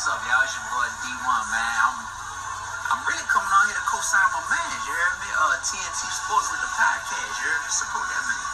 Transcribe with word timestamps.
what's 0.00 0.08
up, 0.08 0.24
y'all? 0.24 0.40
It's 0.40 0.56
your 0.56 0.64
boy 0.72 0.88
D1, 1.04 1.44
man. 1.52 1.76
I'm 1.84 2.00
I'm 2.88 3.04
really 3.04 3.20
coming 3.28 3.52
on 3.52 3.68
here 3.68 3.76
to 3.76 3.84
co-sign 3.84 4.24
my 4.32 4.40
man. 4.48 4.72
You 4.88 4.96
me? 4.96 5.28
Uh, 5.36 5.60
TNT 5.60 6.00
Sports 6.08 6.48
with 6.48 6.64
the 6.64 6.72
podcast. 6.72 7.36
You 7.36 7.52
me? 7.52 7.68
Support 7.68 8.08
that 8.08 8.24
man. 8.32 8.48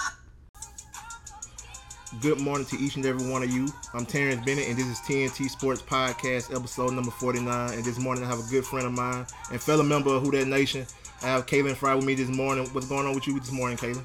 Good 2.21 2.41
morning 2.41 2.67
to 2.67 2.77
each 2.83 2.97
and 2.97 3.07
every 3.07 3.31
one 3.31 3.45
of 3.45 3.51
you. 3.55 3.69
I'm 3.95 4.05
Terrence 4.05 4.45
Bennett, 4.45 4.67
and 4.69 4.77
this 4.77 4.87
is 4.87 4.99
TNT 5.07 5.49
Sports 5.49 5.83
Podcast, 5.83 6.53
episode 6.53 6.95
number 6.95 7.13
49. 7.13 7.75
And 7.75 7.85
this 7.85 8.01
morning, 8.01 8.25
I 8.25 8.27
have 8.27 8.41
a 8.41 8.51
good 8.51 8.65
friend 8.65 8.85
of 8.85 8.93
mine 8.93 9.25
and 9.53 9.63
fellow 9.63 9.85
member 9.85 10.17
of 10.17 10.25
Who 10.25 10.33
That 10.33 10.49
Nation. 10.49 10.85
I 11.23 11.27
have 11.27 11.47
Kaylin 11.47 11.77
Fry 11.77 11.95
with 11.95 12.05
me 12.05 12.17
this 12.17 12.29
morning. 12.29 12.67
What's 12.73 12.89
going 12.89 13.07
on 13.07 13.15
with 13.15 13.29
you 13.29 13.39
this 13.39 13.53
morning, 13.53 13.77
Kaylin? 13.77 14.03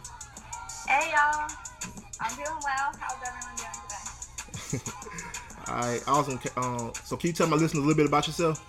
All 5.72 5.88
right, 5.88 6.04
awesome. 6.04 6.36
Um, 6.60 6.92
so, 7.08 7.16
can 7.16 7.32
you 7.32 7.34
tell 7.34 7.48
my 7.48 7.56
listeners 7.56 7.80
a 7.80 7.88
little 7.88 7.96
bit 7.96 8.04
about 8.04 8.28
yourself? 8.28 8.60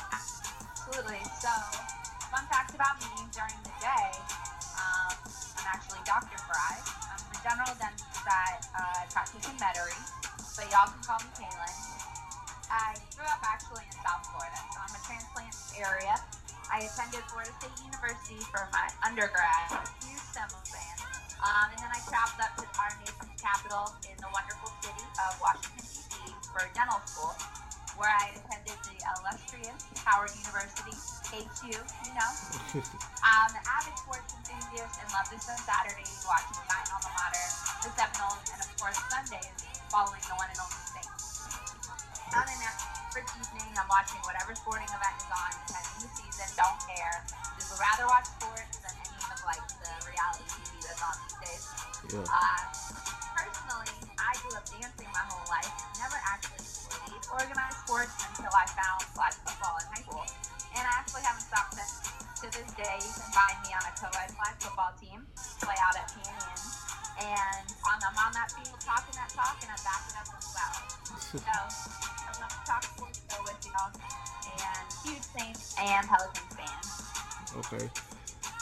Absolutely. 0.00 1.20
So, 1.36 1.52
fun 2.32 2.40
fact 2.48 2.72
about 2.72 2.96
me 3.04 3.28
during 3.36 3.52
the 3.60 3.74
day, 3.84 4.08
um, 4.80 5.12
I'm 5.60 5.68
actually 5.68 6.00
Dr. 6.08 6.40
Fry. 6.48 6.72
I'm 7.12 7.20
the 7.28 7.36
general 7.44 7.68
dentist 7.76 8.24
at 8.24 8.64
uh, 8.72 9.04
practice 9.12 9.44
in 9.44 9.60
Metairie, 9.60 10.00
but 10.56 10.64
y'all 10.72 10.88
can 10.88 11.04
call 11.04 11.20
me 11.20 11.28
Kaylin. 11.36 11.76
I 12.72 12.96
grew 13.12 13.28
up 13.28 13.44
actually 13.44 13.84
in 13.84 13.96
South 14.00 14.24
Florida, 14.32 14.56
so 14.72 14.80
I'm 14.88 14.96
a 14.96 15.02
transplant 15.04 15.52
area. 15.76 16.16
I 16.72 16.88
attended 16.88 17.28
Florida 17.28 17.52
State 17.60 17.76
University 17.84 18.40
for 18.48 18.64
my 18.72 18.88
undergrad, 19.04 19.68
huge 20.00 20.24
Seminoles 20.32 20.64
fan. 20.72 20.96
Um, 21.44 21.76
and 21.76 21.78
then 21.78 21.92
I 21.92 22.00
traveled 22.08 22.40
up 22.40 22.56
to 22.56 22.64
our 22.80 22.92
nation's 23.04 23.36
capital 23.36 23.92
in 24.08 24.16
the 24.16 24.30
wonderful 24.32 24.72
city 24.80 25.04
of 25.20 25.36
Washington, 25.44 25.84
D.C. 25.84 26.05
for 26.56 26.64
dental 26.72 26.96
school, 27.04 27.36
where 28.00 28.08
I 28.08 28.32
attended 28.32 28.80
the 28.88 28.96
illustrious 28.96 29.76
Howard 30.08 30.32
University, 30.32 30.96
HU, 31.28 31.68
you 31.68 32.12
know. 32.16 32.30
I'm 33.20 33.52
an 33.52 33.60
avid 33.60 33.92
sports 34.00 34.32
enthusiast 34.32 34.96
and 35.04 35.08
love 35.12 35.28
to 35.28 35.36
spend 35.36 35.60
Saturdays 35.68 36.24
watching 36.24 36.56
my 36.64 36.80
alma 36.96 37.12
mater, 37.12 37.44
the 37.84 37.92
Seminoles, 37.92 38.40
and 38.56 38.60
of 38.64 38.72
course 38.80 38.96
Sundays 39.12 39.52
following 39.92 40.24
the 40.24 40.32
one 40.40 40.48
and 40.48 40.56
only 40.56 40.80
Saints. 40.96 41.44
On 42.32 42.40
an 42.40 42.60
average 42.64 43.32
evening, 43.36 43.76
I'm 43.76 43.88
watching 43.92 44.24
whatever 44.24 44.56
sporting 44.56 44.88
event 44.88 45.16
is 45.20 45.28
on, 45.28 45.52
depending 45.68 45.92
on 45.92 46.00
the 46.08 46.10
season, 46.16 46.48
don't 46.56 46.80
care. 46.88 47.20
Just 47.60 47.68
would 47.68 47.84
rather 47.84 48.08
watch 48.08 48.32
sports 48.32 48.80
than 48.80 48.96
any 48.96 49.20
of 49.28 49.44
like 49.44 49.60
the 49.76 49.92
reality 50.08 50.48
TV 50.56 50.72
that's 50.88 51.04
on 51.04 51.16
these 51.20 51.36
days. 51.36 51.64
Yeah. 52.16 52.24
Uh, 52.32 52.60
personally, 53.36 53.92
I 54.16 54.32
grew 54.40 54.56
up 54.56 54.64
dancing 54.72 55.12
my 55.12 55.24
whole 55.28 55.44
life. 55.52 55.85
To 62.46 62.52
this 62.62 62.70
day, 62.78 62.94
you 63.02 63.10
can 63.10 63.26
find 63.34 63.58
me 63.66 63.74
on 63.74 63.82
a 63.82 63.92
co-ed 63.98 64.30
flag 64.38 64.54
football 64.62 64.94
team, 65.02 65.26
play 65.58 65.74
out 65.82 65.98
at 65.98 66.06
Canyon. 66.14 66.62
And 67.18 67.66
on, 67.82 67.98
I'm 67.98 68.14
on 68.22 68.32
that 68.38 68.52
field 68.54 68.78
talking 68.78 69.18
that 69.18 69.30
talk, 69.34 69.58
and 69.62 69.70
I 69.72 69.74
back 69.82 70.06
it 70.06 70.14
up 70.14 70.30
as 70.30 70.46
well. 70.54 70.78
So, 71.26 71.42
I'm 71.42 72.38
going 72.38 72.46
to 72.46 72.62
talk 72.62 72.84
sports 72.84 73.20
show 73.26 73.42
with 73.42 73.66
y'all. 73.66 73.90
And 74.62 74.86
huge 75.02 75.26
Saints 75.26 75.74
and 75.80 76.06
Pelicans 76.06 76.54
fan. 76.54 76.86
Okay. 77.66 77.90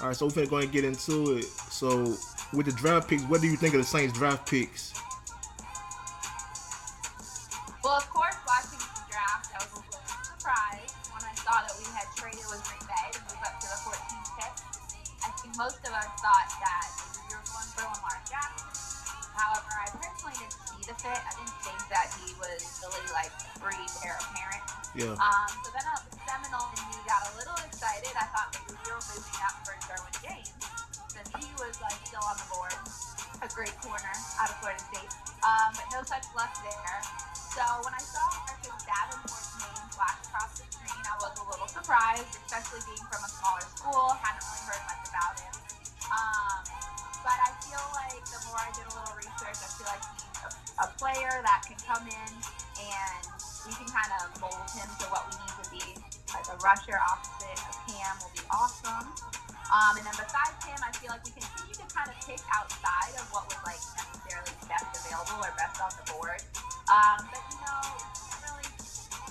All 0.00 0.06
right, 0.08 0.16
so 0.16 0.32
we're 0.34 0.46
going 0.46 0.66
to 0.66 0.72
get 0.72 0.86
into 0.86 1.36
it. 1.36 1.44
So, 1.44 2.16
with 2.54 2.64
the 2.64 2.72
draft 2.72 3.10
picks, 3.10 3.24
what 3.24 3.42
do 3.42 3.48
you 3.48 3.56
think 3.58 3.74
of 3.74 3.80
the 3.80 3.86
Saints 3.86 4.16
draft 4.16 4.48
picks? 4.48 4.94
Out 34.40 34.50
of 34.50 34.56
Florida 34.62 34.82
State. 34.92 35.12
Um, 35.44 35.70
but 35.76 35.86
no 35.92 36.00
such 36.06 36.24
luck 36.34 36.52
there. 36.64 37.00
So 37.54 37.62
when 37.86 37.94
I 37.94 38.02
saw 38.02 38.24
Marcus 38.48 38.82
Davenport's 38.82 39.54
name 39.62 39.86
flash 39.94 40.18
across 40.26 40.58
the 40.58 40.66
screen, 40.66 41.04
I 41.06 41.14
was 41.22 41.34
a 41.38 41.44
little 41.46 41.70
surprised, 41.70 42.34
especially 42.46 42.82
being 42.88 43.04
from 43.06 43.22
a 43.22 43.30
smaller 43.30 43.62
school. 43.78 44.10
Hadn't 44.18 44.42
really 44.42 44.64
heard 44.66 44.82
much 44.90 45.02
about 45.06 45.34
him. 45.38 45.54
Um, 46.10 46.62
but 47.22 47.38
I 47.40 47.50
feel 47.62 47.84
like 47.94 48.22
the 48.26 48.40
more 48.50 48.60
I 48.60 48.70
did 48.74 48.84
a 48.90 48.94
little 48.94 49.16
research, 49.16 49.58
I 49.62 49.68
feel 49.78 49.88
like 49.88 50.04
he's 50.18 50.26
a, 50.44 50.50
a 50.82 50.88
player 50.98 51.32
that 51.46 51.62
can 51.64 51.78
come 51.80 52.04
in 52.04 52.32
and 52.76 53.22
we 53.64 53.72
can 53.72 53.88
kind 53.88 54.12
of 54.20 54.34
mold 54.42 54.68
him 54.76 54.88
to 55.00 55.06
what 55.08 55.24
we 55.30 55.34
need 55.40 55.54
to 55.62 55.66
be. 55.72 55.86
Like 56.34 56.50
a 56.50 56.58
rusher 56.60 56.98
opposite 56.98 57.60
of 57.70 57.73
Cam 58.04 58.20
will 58.20 58.36
be 58.36 58.44
awesome. 58.52 59.08
Um, 59.72 59.96
and 59.96 60.04
then 60.04 60.12
besides 60.12 60.60
him, 60.60 60.76
I 60.84 60.92
feel 61.00 61.08
like 61.08 61.24
we 61.24 61.32
continue 61.32 61.72
to 61.72 61.88
kind 61.88 62.04
of 62.04 62.16
pick 62.20 62.36
outside 62.52 63.16
of 63.16 63.24
what 63.32 63.48
was 63.48 63.56
like 63.64 63.80
necessarily 63.96 64.52
best 64.68 64.92
available 64.92 65.40
or 65.40 65.48
best 65.56 65.80
on 65.80 65.88
the 65.96 66.04
board. 66.12 66.36
Um, 66.92 67.24
but 67.32 67.40
you 67.48 67.56
know, 67.64 67.80
really, 68.44 68.68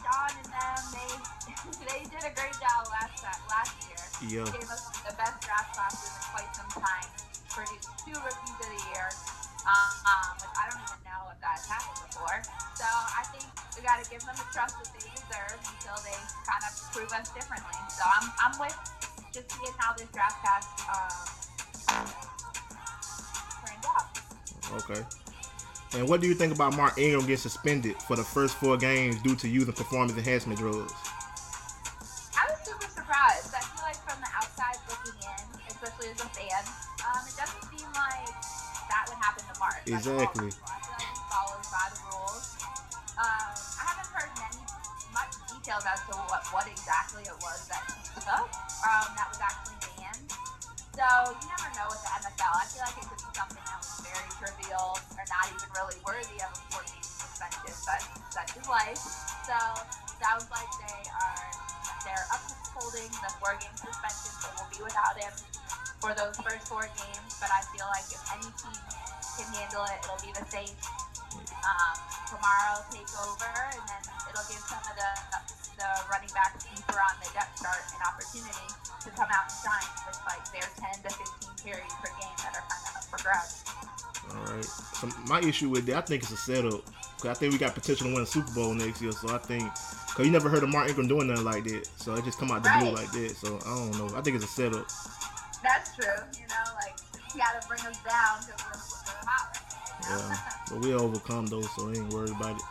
John 0.01 0.33
and 0.41 0.49
them, 0.49 0.81
they 0.89 1.11
they 1.85 2.01
did 2.09 2.25
a 2.25 2.33
great 2.33 2.57
job 2.57 2.89
last 2.89 3.21
last 3.45 3.77
year. 3.85 4.01
Yeah. 4.25 4.49
Gave 4.49 4.65
us 4.73 4.89
the 5.05 5.13
best 5.21 5.37
draft 5.45 5.77
classes 5.77 6.09
in 6.09 6.23
quite 6.33 6.49
some 6.57 6.71
time. 6.73 7.07
Produced 7.53 7.93
two 8.01 8.17
rookies 8.17 8.57
of 8.57 8.69
the 8.73 8.81
year. 8.89 9.05
Um, 9.69 9.93
um, 10.09 10.33
which 10.41 10.55
I 10.57 10.65
don't 10.67 10.81
even 10.81 11.01
know 11.05 11.29
if 11.29 11.37
that's 11.39 11.69
happened 11.69 12.01
before. 12.09 12.41
So 12.73 12.83
I 12.89 13.21
think 13.31 13.45
we 13.77 13.85
got 13.85 14.01
to 14.01 14.05
give 14.09 14.25
them 14.25 14.33
the 14.33 14.49
trust 14.49 14.75
that 14.81 14.89
they 14.97 15.12
deserve 15.33 15.59
until 15.65 15.97
they 16.05 16.17
kind 16.45 16.63
of 16.63 16.73
prove 16.93 17.11
us 17.11 17.29
differently. 17.33 17.77
So 17.89 18.03
I'm, 18.05 18.31
I'm 18.39 18.59
with 18.59 18.77
just 19.33 19.51
seeing 19.51 19.73
how 19.77 19.93
this 19.93 20.07
draft 20.13 20.43
class 20.43 20.65
um, 20.89 22.05
turned 23.65 23.85
out. 23.85 24.07
Okay. 24.83 25.01
And 25.97 26.09
what 26.09 26.21
do 26.21 26.27
you 26.27 26.33
think 26.33 26.53
about 26.53 26.75
Mark 26.75 26.97
Ingram 26.97 27.21
getting 27.21 27.37
suspended 27.37 27.95
for 28.03 28.15
the 28.15 28.23
first 28.23 28.55
four 28.55 28.77
games 28.77 29.21
due 29.21 29.35
to 29.35 29.47
using 29.47 29.73
performance 29.73 30.17
enhancement 30.17 30.59
drugs? 30.59 30.93
I 32.33 32.49
was 32.49 32.59
super 32.65 32.89
surprised. 32.89 33.53
I 33.53 33.61
feel 33.61 33.83
like 33.83 33.97
from 34.01 34.19
the 34.21 34.29
outside 34.33 34.77
looking 34.89 35.17
in, 35.21 35.61
especially 35.69 36.09
as 36.09 36.21
a 36.21 36.29
fan, 36.33 36.65
um, 37.05 37.21
it 37.27 37.37
doesn't 37.37 37.63
seem 37.69 37.87
like 37.93 38.33
that 38.89 39.05
would 39.07 39.21
happen 39.21 39.43
to 39.53 39.59
Mark. 39.59 39.81
Exactly. 39.85 40.45
Like 40.45 40.72
details 45.63 45.87
as 45.87 46.03
to 46.03 46.11
what, 46.27 46.43
what 46.51 46.67
exactly 46.67 47.23
it 47.23 47.39
was 47.39 47.71
that 47.71 47.79
he 47.87 47.95
took 48.19 48.51
um, 48.83 49.07
that 49.15 49.31
was 49.31 49.39
actually 49.39 49.79
banned. 49.95 50.27
So 50.91 51.07
you 51.39 51.47
never 51.47 51.71
know 51.79 51.87
with 51.87 52.03
the 52.03 52.11
NFL. 52.19 52.51
I 52.51 52.67
feel 52.67 52.83
like 52.83 52.99
it 52.99 53.07
could 53.07 53.23
be 53.23 53.31
something 53.31 53.63
that 53.63 53.79
was 53.79 54.03
very 54.03 54.27
trivial 54.43 54.99
or 54.99 55.23
not 55.31 55.47
even 55.47 55.71
really 55.71 55.95
worthy 56.03 56.35
of 56.43 56.51
a 56.51 56.59
14 56.67 56.83
suspension, 56.99 57.71
but 57.87 58.03
such 58.27 58.59
is 58.59 58.67
life. 58.67 58.99
So 59.47 59.55
sounds 60.19 60.51
like 60.51 60.67
they 60.83 60.99
are 61.15 61.47
they're 62.03 62.27
upholding 62.35 63.07
the 63.23 63.31
four 63.39 63.55
game 63.55 63.71
suspension, 63.79 64.35
so 64.43 64.51
we'll 64.59 64.67
be 64.67 64.83
without 64.83 65.15
him 65.15 65.31
for 66.03 66.11
those 66.11 66.35
first 66.43 66.67
four 66.67 66.83
games. 66.91 67.39
But 67.39 67.55
I 67.55 67.63
feel 67.71 67.87
like 67.87 68.03
if 68.11 68.19
any 68.35 68.51
team 68.59 68.75
can 69.39 69.47
handle 69.55 69.87
it, 69.87 69.95
it'll 70.03 70.19
be 70.19 70.35
the 70.35 70.43
Saints. 70.51 70.91
Um, 71.39 71.95
Kamara 72.27 72.83
take 72.91 73.07
over, 73.23 73.47
and 73.47 73.83
then 73.87 74.03
it'll 74.27 74.43
give 74.51 74.59
some 74.67 74.83
of 74.83 74.95
the 74.99 75.11
the 75.47 75.52
running 76.13 76.29
back 76.37 76.53
deeper 76.61 76.93
on 76.93 77.15
the 77.25 77.29
depth 77.33 77.57
chart 77.57 77.81
an 77.89 78.01
opportunity 78.05 78.69
to 79.01 79.09
come 79.17 79.25
out 79.33 79.49
and 79.49 79.57
shine 79.65 79.89
with 80.05 80.21
like 80.29 80.45
their 80.53 80.69
10 80.77 81.01
to 81.01 81.09
15 81.09 81.65
carries 81.65 81.93
per 81.97 82.09
game 82.21 82.37
that 82.37 82.53
are 82.53 82.65
kind 82.69 82.85
of 82.85 83.01
up 83.01 83.05
for 83.09 83.19
grabs. 83.25 83.65
All 84.29 84.45
right. 84.53 84.65
So 84.65 85.09
my 85.25 85.41
issue 85.41 85.69
with 85.69 85.87
that, 85.87 85.97
I 85.97 86.01
think 86.01 86.21
it's 86.21 86.31
a 86.31 86.37
setup. 86.37 86.85
Cause 87.17 87.31
I 87.31 87.33
think 87.33 87.53
we 87.53 87.57
got 87.57 87.73
potential 87.73 88.07
to 88.07 88.13
win 88.13 88.23
a 88.23 88.27
Super 88.27 88.51
Bowl 88.53 88.73
next 88.73 89.01
year. 89.01 89.11
So 89.11 89.33
I 89.33 89.39
think, 89.39 89.63
cause 90.13 90.25
you 90.25 90.31
never 90.31 90.49
heard 90.49 90.61
of 90.61 90.69
Mark 90.69 90.89
Ingram 90.89 91.07
doing 91.07 91.27
nothing 91.27 91.45
like 91.45 91.63
that. 91.63 91.87
So 91.97 92.13
it 92.13 92.23
just 92.25 92.37
come 92.37 92.51
out 92.51 92.61
the 92.63 92.69
blue 92.79 92.91
like 92.93 93.11
that. 93.11 93.33
So 93.35 93.57
I 93.65 93.73
don't 93.73 93.97
know. 93.97 94.15
I 94.15 94.21
think 94.21 94.35
it's 94.35 94.45
a 94.45 94.53
setup. 94.53 94.85
That's 95.63 95.95
true. 95.95 96.13
You 96.37 96.45
know, 96.45 96.65
like 96.77 96.93
you 97.33 97.39
got 97.41 97.59
to 97.59 97.67
bring 97.67 97.81
us 97.81 97.97
down 98.05 98.37
because 98.45 98.61
we're, 98.61 98.77
we're 99.09 99.25
hot. 99.25 99.49
Right 99.49 100.03
now, 100.03 100.13
you 100.13 100.21
know? 100.21 100.29
Yeah, 100.29 100.49
but 100.69 100.79
we 100.85 100.93
overcome 100.93 101.47
those, 101.47 101.73
so 101.75 101.89
I 101.89 101.93
ain't 101.93 102.13
worried 102.13 102.31
about 102.31 102.57
it. 102.57 102.63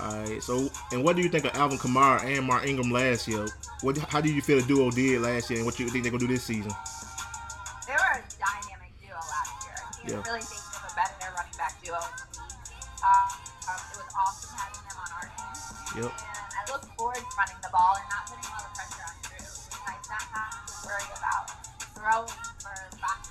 All 0.00 0.14
right. 0.22 0.42
So, 0.42 0.70
and 0.92 1.02
what 1.02 1.16
do 1.16 1.22
you 1.22 1.28
think 1.28 1.44
of 1.44 1.54
Alvin 1.56 1.78
Kamara 1.78 2.22
and 2.24 2.46
Mark 2.46 2.66
Ingram 2.66 2.90
last 2.90 3.26
year? 3.26 3.46
What? 3.82 3.98
How 3.98 4.20
did 4.20 4.34
you 4.34 4.42
feel 4.42 4.60
the 4.60 4.66
duo 4.66 4.90
did 4.90 5.20
last 5.20 5.50
year, 5.50 5.58
and 5.58 5.66
what 5.66 5.78
you 5.78 5.88
think 5.88 6.04
they're 6.04 6.12
gonna 6.12 6.26
do 6.26 6.32
this 6.32 6.44
season? 6.44 6.70
They 7.86 7.94
were 7.94 8.14
a 8.14 8.22
dynamic 8.38 8.92
duo 9.00 9.16
last 9.16 9.64
year. 9.66 9.74
I 9.74 9.90
can't 9.98 10.08
Yeah. 10.08 10.22
really 10.30 10.42
think 10.46 10.62
of 10.76 10.82
a 10.86 10.94
better 10.94 11.34
running 11.34 11.56
back 11.58 11.74
duo 11.82 11.98
in 11.98 12.02
the 12.14 12.38
league. 12.38 12.54
Um, 13.02 13.26
um, 13.68 13.80
it 13.90 13.96
was 13.98 14.10
awesome 14.14 14.54
having 14.54 14.82
them 14.86 14.98
on 15.02 15.10
our 15.18 15.26
team. 15.34 16.02
Yep. 16.02 16.12
And 16.14 16.50
I 16.54 16.62
look 16.72 16.84
forward 16.96 17.16
to 17.18 17.34
running 17.38 17.58
the 17.62 17.70
ball 17.74 17.94
and 17.98 18.06
not 18.10 18.22
putting 18.30 18.46
a 18.46 18.52
lot 18.54 18.64
of 18.66 18.72
pressure 18.74 19.02
on 19.02 19.14
Drew. 19.26 19.42
It's 19.42 19.70
nice 19.82 20.06
not 20.06 20.22
have 20.30 20.66
to 20.66 20.74
worry 20.86 21.08
about 21.18 21.46
throwing 21.94 22.38
for 22.62 22.74
five. 23.02 23.26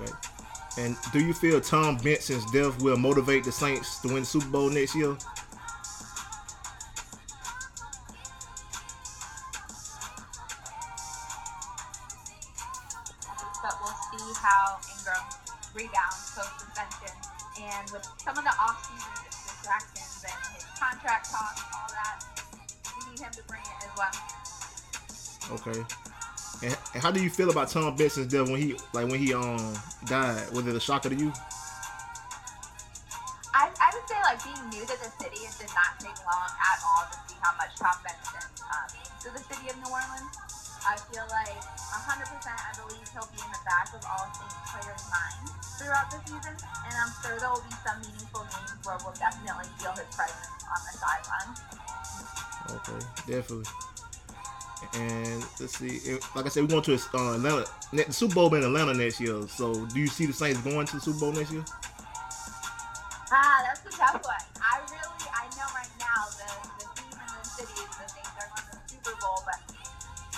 Okay. 0.00 0.12
And 0.78 0.96
do 1.12 1.18
you 1.18 1.34
feel 1.34 1.60
Tom 1.60 1.96
Benson's 1.98 2.48
death 2.52 2.80
will 2.80 2.96
motivate 2.96 3.42
the 3.42 3.50
Saints 3.50 3.98
to 4.00 4.08
win 4.08 4.20
the 4.20 4.24
Super 4.24 4.46
Bowl 4.46 4.70
next 4.70 4.94
year? 4.94 5.16
But 13.60 13.74
we'll 13.82 13.98
see 14.12 14.32
how 14.40 14.78
Ingram 14.96 15.24
rebounds 15.74 16.30
post 16.36 16.60
suspension. 16.60 17.14
And 17.60 17.90
with 17.90 18.06
some 18.22 18.38
of 18.38 18.44
the 18.44 18.50
off-season 18.50 19.24
distractions 19.26 20.24
and 20.24 20.54
his 20.54 20.64
contract 20.78 21.28
talks, 21.28 21.62
all 21.74 21.88
that, 21.90 22.22
we 22.86 23.10
need 23.10 23.18
him 23.18 23.32
to 23.32 23.42
bring 23.48 23.62
it 23.62 23.84
as 23.84 23.90
well. 23.98 24.14
Okay. 25.58 25.84
And, 26.62 26.76
and 26.94 27.02
how 27.02 27.10
do 27.10 27.22
you 27.22 27.30
feel 27.30 27.50
about 27.50 27.70
Tom 27.70 27.94
Benson's 27.94 28.26
death 28.26 28.50
when 28.50 28.60
he 28.60 28.74
like 28.92 29.06
when 29.06 29.20
he 29.20 29.32
um 29.34 29.78
died? 30.06 30.50
Was 30.50 30.66
it 30.66 30.74
a 30.74 30.80
shocker 30.80 31.08
to 31.08 31.14
you? 31.14 31.32
I, 33.54 33.70
I 33.70 33.88
would 33.94 34.06
say 34.10 34.18
like 34.26 34.42
being 34.42 34.62
new 34.70 34.82
to 34.82 34.96
the 34.98 35.10
city, 35.22 35.38
it 35.46 35.54
did 35.58 35.70
not 35.74 35.98
take 36.02 36.18
long 36.26 36.50
at 36.50 36.78
all 36.82 37.06
to 37.10 37.16
see 37.26 37.38
how 37.42 37.54
much 37.54 37.74
Tom 37.78 37.94
Benson 38.02 38.42
uh, 38.62 38.86
means 38.90 39.14
to 39.22 39.28
the 39.30 39.42
city 39.50 39.70
of 39.70 39.76
New 39.78 39.90
Orleans. 39.90 40.34
I 40.86 40.94
feel 41.10 41.26
like 41.30 41.58
100% 41.58 42.22
I 42.22 42.70
believe 42.78 43.06
he'll 43.10 43.28
be 43.34 43.38
in 43.42 43.50
the 43.50 43.62
back 43.66 43.90
of 43.94 44.02
all 44.06 44.30
Saints 44.30 44.58
players' 44.70 45.04
minds 45.10 45.50
throughout 45.78 46.10
the 46.10 46.18
season, 46.26 46.54
and 46.54 46.94
I'm 46.94 47.12
sure 47.22 47.34
there 47.38 47.50
will 47.50 47.66
be 47.66 47.74
some 47.82 47.98
meaningful 48.02 48.46
games 48.46 48.78
where 48.86 48.98
we'll 49.02 49.14
definitely 49.18 49.66
feel 49.78 49.94
his 49.94 50.10
presence 50.14 50.54
on 50.66 50.80
the 50.86 50.94
sideline. 50.98 51.50
Okay, 52.78 53.00
definitely. 53.26 53.66
And 54.94 55.44
let's 55.60 55.78
see, 55.78 56.00
like 56.34 56.46
I 56.46 56.48
said, 56.48 56.62
we're 56.62 56.80
going 56.80 56.82
to 56.82 56.94
uh, 56.94 57.34
Atlanta. 57.36 57.66
The 57.92 58.12
Super 58.12 58.34
Bowl 58.34 58.54
in 58.54 58.64
Atlanta 58.64 58.94
next 58.94 59.20
year. 59.20 59.46
So, 59.48 59.86
do 59.86 60.00
you 60.00 60.06
see 60.06 60.26
the 60.26 60.32
Saints 60.32 60.60
going 60.62 60.86
to 60.86 60.96
the 60.96 61.00
Super 61.00 61.18
Bowl 61.20 61.32
next 61.32 61.52
year? 61.52 61.64
Ah, 63.28 63.60
that's 63.68 63.84
a 63.84 63.92
tough 63.92 64.24
one. 64.24 64.44
I 64.56 64.80
really, 64.88 65.24
I 65.28 65.44
know 65.60 65.68
right 65.76 65.92
now 66.00 66.20
the, 66.40 66.48
the 66.80 66.88
team 66.96 67.12
in 67.12 67.28
the 67.28 67.44
city 67.44 67.76
is 67.84 67.92
the 68.00 68.08
Saints 68.08 68.32
are 68.40 68.48
going 68.48 68.64
to 68.64 68.74
the 68.80 68.84
Super 68.88 69.12
Bowl, 69.20 69.44
but 69.44 69.60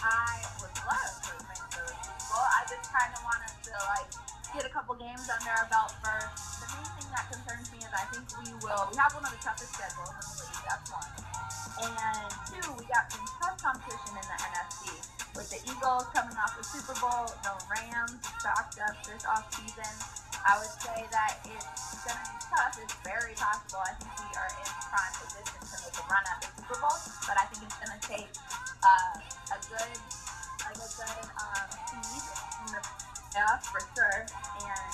I 0.02 0.42
would 0.58 0.74
love 0.82 1.14
for 1.22 1.38
the 1.38 1.54
Super 1.70 1.86
Bowl. 1.86 2.42
I 2.42 2.66
just 2.66 2.90
kind 2.90 3.14
of 3.14 3.22
want 3.22 3.46
to 3.46 3.74
like 3.94 4.10
get 4.50 4.66
a 4.66 4.72
couple 4.74 4.98
games 4.98 5.30
under 5.30 5.54
our 5.54 5.70
belt 5.70 5.94
first. 6.02 6.66
The 6.66 6.66
main 6.74 6.90
thing 6.98 7.08
that 7.14 7.30
concerns 7.30 7.70
me 7.70 7.78
is 7.78 7.92
I 7.94 8.10
think 8.10 8.26
we 8.42 8.50
will. 8.58 8.90
We 8.90 8.98
have 8.98 9.14
one 9.14 9.22
of 9.22 9.30
the 9.30 9.38
toughest 9.38 9.70
schedules 9.78 10.09
And 11.80 12.28
two, 12.44 12.66
we 12.76 12.84
got 12.92 13.08
some 13.08 13.24
tough 13.40 13.56
competition 13.56 14.12
in 14.12 14.26
the 14.28 14.36
NFC 14.36 15.00
with 15.32 15.48
the 15.48 15.60
Eagles 15.64 16.04
coming 16.12 16.36
off 16.36 16.52
the 16.58 16.64
Super 16.64 16.92
Bowl, 17.00 17.24
the 17.40 17.54
Rams 17.72 18.20
stocked 18.36 18.76
up 18.84 18.92
this 19.08 19.24
offseason. 19.24 19.88
I 20.44 20.60
would 20.60 20.74
say 20.84 21.08
that 21.08 21.40
it's 21.48 22.04
going 22.04 22.20
to 22.20 22.26
be 22.28 22.40
tough. 22.52 22.76
It's 22.76 22.96
very 23.00 23.32
possible. 23.32 23.80
I 23.80 23.96
think 23.96 24.12
we 24.20 24.28
are 24.36 24.52
in 24.52 24.68
prime 24.92 25.14
position 25.16 25.60
to 25.64 25.76
make 25.80 25.96
a 25.96 26.04
run 26.12 26.24
at 26.28 26.38
the 26.44 26.48
Super 26.60 26.76
Bowl, 26.84 26.98
but 27.24 27.36
I 27.40 27.44
think 27.48 27.64
it's 27.64 27.78
going 27.80 27.96
to 27.96 28.02
take 28.04 28.32
uh, 28.84 29.56
a 29.56 29.58
good, 29.64 29.96
like 30.68 30.76
a 30.76 30.90
good 30.92 31.24
um, 31.32 31.68
seed 31.88 32.24
in 32.60 32.68
the 32.76 32.82
playoffs 33.32 33.68
for 33.72 33.80
sure, 33.96 34.20
and 34.28 34.92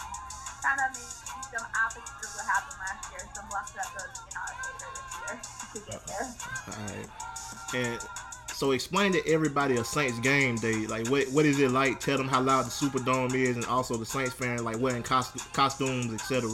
kind 0.63 0.79
of 0.79 0.91
maybe 0.95 1.26
some 1.53 1.67
opposite 1.75 2.19
of 2.23 2.31
what 2.35 2.47
happened 2.47 2.79
last 2.81 3.11
year. 3.13 3.23
Some 3.35 3.49
luck 3.51 3.69
that 3.75 3.89
goes 3.95 4.15
in 4.27 4.35
our 4.37 4.53
favor 4.63 4.91
this 4.95 5.11
year 5.21 5.35
to 5.73 5.79
get 5.91 6.01
there. 6.07 6.27
All 6.71 6.85
right. 6.91 7.09
And 7.75 8.01
so, 8.57 8.71
explain 8.73 9.13
to 9.13 9.21
everybody 9.29 9.77
a 9.77 9.85
Saints 9.85 10.19
game 10.21 10.57
day. 10.57 10.87
Like, 10.87 11.09
what 11.09 11.29
what 11.29 11.45
is 11.45 11.61
it 11.61 11.71
like? 11.71 12.01
Tell 12.01 12.17
them 12.17 12.29
how 12.29 12.41
loud 12.41 12.65
the 12.65 12.71
Superdome 12.71 13.35
is, 13.35 13.57
and 13.57 13.67
also 13.67 13.97
the 13.97 14.07
Saints 14.07 14.33
fans 14.33 14.63
like 14.63 14.79
wearing 14.79 15.03
cost- 15.03 15.37
costumes, 15.53 16.15
etc. 16.15 16.49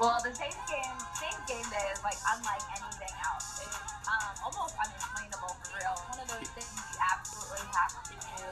Well, 0.00 0.16
the 0.24 0.32
Saints 0.32 0.56
game, 0.64 0.96
Saints 1.20 1.44
game 1.44 1.68
day 1.68 1.84
is 1.92 2.00
like 2.00 2.16
unlike 2.32 2.64
anything 2.72 3.12
else. 3.20 3.60
It's 3.60 3.76
um, 4.08 4.32
almost 4.48 4.72
unexplainable 4.80 5.52
for 5.60 5.68
real. 5.76 5.92
One 6.08 6.16
of 6.16 6.28
those 6.32 6.48
things 6.56 6.72
you 6.72 6.96
absolutely 7.04 7.68
have 7.76 7.92
to 8.08 8.16
do. 8.16 8.48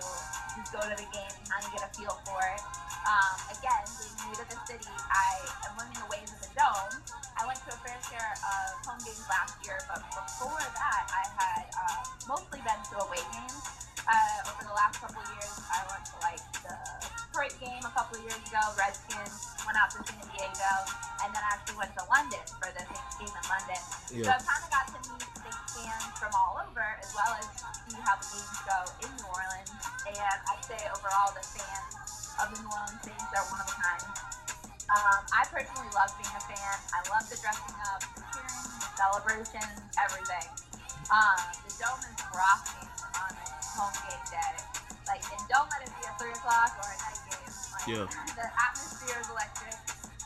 Just 0.61 0.68
go 0.68 0.85
to 0.85 0.92
the 1.00 1.09
game 1.09 1.32
and 1.32 1.44
kind 1.49 1.64
of 1.64 1.73
get 1.73 1.88
a 1.88 1.90
feel 1.97 2.12
for 2.28 2.44
it. 2.44 2.61
Um, 3.07 3.35
again, 3.55 3.85
being 3.99 4.17
new 4.26 4.35
to 4.37 4.45
the 4.49 4.59
city, 4.67 4.90
I 5.11 5.31
am 5.69 5.78
learning 5.78 5.99
the 6.02 6.11
ways 6.11 6.28
of 6.33 6.40
the 6.43 6.50
dome. 6.59 6.95
I 7.38 7.47
went 7.47 7.59
to 7.67 7.71
a 7.73 7.78
fair 7.87 7.97
share 8.11 8.33
of 8.35 8.67
home 8.85 9.00
games 9.07 9.23
last 9.31 9.55
year, 9.64 9.78
but 9.87 10.02
before 10.11 10.59
that, 10.59 11.02
I 11.09 11.25
had 11.38 11.64
uh, 11.73 12.02
mostly 12.26 12.61
been 12.67 12.81
to 12.93 12.95
away 13.07 13.23
games. 13.33 13.62
Uh, 14.09 14.49
over 14.49 14.64
the 14.64 14.73
last 14.73 14.99
couple 15.05 15.21
of 15.21 15.28
years, 15.37 15.55
I 15.69 15.85
went 15.93 16.05
to 16.09 16.17
like 16.25 16.40
the 16.64 16.73
Detroit 17.28 17.55
game 17.61 17.85
a 17.85 17.93
couple 17.93 18.17
of 18.17 18.25
years 18.25 18.40
ago, 18.49 18.61
Redskins, 18.75 19.52
went 19.69 19.76
out 19.76 19.93
to 19.93 20.00
San 20.00 20.17
Diego, 20.33 20.73
and 21.23 21.28
then 21.28 21.43
I 21.45 21.61
actually 21.61 21.76
went 21.76 21.93
to 22.00 22.05
London 22.09 22.40
for 22.57 22.73
the 22.73 22.83
game 22.88 23.28
in 23.28 23.45
London. 23.52 23.81
So 24.09 24.17
Yeah. 24.17 24.33
I 24.33 24.40
kind 24.40 24.62
of 24.64 24.71
got 24.73 24.87
to 24.97 24.99
meet 25.12 25.28
Saints 25.45 25.69
fans 25.76 26.09
from 26.17 26.33
all 26.33 26.57
over, 26.64 26.83
as 27.05 27.12
well 27.12 27.37
as 27.37 27.47
see 27.85 28.00
how 28.00 28.17
the 28.17 28.26
games 28.33 28.59
go 28.64 28.78
in 29.05 29.11
New 29.21 29.28
Orleans. 29.28 29.71
And 30.09 30.38
I'd 30.57 30.64
say 30.64 30.81
overall, 30.88 31.28
the 31.37 31.45
fans 31.45 31.93
of 32.42 32.47
the 32.54 32.59
New 32.62 32.71
Orleans 32.71 33.02
Saints 33.02 33.30
are 33.35 33.47
one 33.50 33.61
of 33.62 33.68
a 33.68 33.76
kind. 33.78 34.04
Um, 34.88 35.21
I 35.37 35.45
personally 35.52 35.90
love 35.92 36.11
being 36.16 36.33
a 36.33 36.42
fan. 36.49 36.76
I 36.97 37.00
love 37.12 37.28
the 37.28 37.37
dressing 37.37 37.76
up, 37.92 38.00
the 38.16 38.25
cheering, 38.33 38.64
the 38.80 38.88
celebrations, 38.97 39.76
everything. 40.00 40.49
Um, 41.12 41.38
the 41.68 41.73
dome 41.76 42.00
is 42.09 42.16
rocking 42.33 42.88
on 43.21 43.30
a 43.37 43.47
home 43.76 43.97
game 44.09 44.25
day. 44.33 44.54
Like, 45.04 45.25
and 45.28 45.42
don't 45.49 45.68
let 45.68 45.85
it 45.85 45.92
be 45.92 46.04
a 46.09 46.12
three 46.16 46.33
o'clock 46.33 46.73
or 46.80 46.88
a 46.88 46.97
night 47.04 47.21
game. 47.28 47.52
Like, 47.76 47.85
Yeah. 47.88 48.07
the 48.33 48.47
atmosphere 48.49 49.16
is 49.21 49.28
electric, 49.28 49.76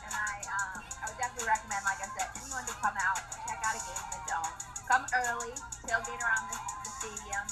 and 0.03 0.11
I, 0.15 0.33
um, 0.47 0.79
I 0.79 1.03
would 1.11 1.19
definitely 1.19 1.47
recommend, 1.47 1.83
like 1.83 1.99
I 1.99 2.07
said, 2.15 2.27
anyone 2.39 2.63
to 2.67 2.75
come 2.79 2.95
out, 3.03 3.19
check 3.47 3.59
out 3.63 3.75
a 3.75 3.81
game 3.83 3.99
in 3.99 4.11
the 4.15 4.21
dome. 4.31 4.51
Come 4.87 5.03
early, 5.27 5.55
tailgate 5.87 6.19
around 6.23 6.43
the, 6.51 6.57
the 6.83 6.91
stadium. 7.03 7.45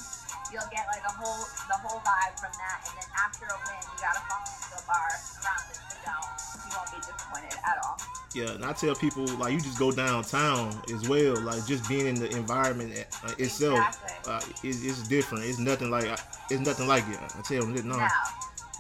You'll 0.52 0.68
get 0.72 0.84
like 0.92 1.04
a 1.08 1.14
whole, 1.16 1.48
the 1.72 1.78
whole 1.80 2.00
vibe 2.04 2.36
from 2.40 2.52
that, 2.60 2.84
and 2.84 2.94
then 3.00 3.08
after 3.16 3.46
a 3.48 3.56
win, 3.56 3.80
you 3.88 3.98
gotta 4.04 4.20
follow 4.28 4.52
to 4.52 4.76
a 4.76 4.84
bar 4.84 5.08
around 5.40 5.64
the, 5.72 5.80
the 5.88 5.98
dome. 6.04 6.28
You 6.68 6.70
won't 6.76 6.92
be 6.92 7.00
disappointed 7.00 7.56
at 7.64 7.78
all. 7.88 7.98
Yeah, 8.36 8.56
and 8.56 8.66
I 8.66 8.74
tell 8.74 8.96
people 8.96 9.26
like 9.40 9.54
you 9.54 9.62
just 9.62 9.80
go 9.80 9.92
downtown 9.92 10.76
as 10.94 11.08
well. 11.08 11.40
Like 11.40 11.66
just 11.66 11.88
being 11.88 12.08
in 12.08 12.16
the 12.16 12.30
environment 12.36 12.92
uh, 13.24 13.32
itself 13.38 13.80
Exactly. 13.80 14.32
uh, 14.32 14.68
is 14.68 14.84
it's 14.86 15.08
different. 15.08 15.46
It's 15.46 15.60
nothing 15.60 15.90
like 15.90 16.06
it's 16.50 16.60
nothing 16.62 16.88
like 16.88 17.08
it. 17.08 17.20
I 17.22 17.42
tell 17.44 17.62
them, 17.66 17.74
no, 17.88 17.96
Now, 17.96 18.08